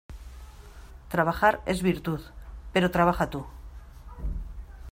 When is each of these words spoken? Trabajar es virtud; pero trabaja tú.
Trabajar 1.09 1.61
es 1.67 1.83
virtud; 1.83 2.21
pero 2.73 2.89
trabaja 2.89 3.29
tú. 3.29 3.45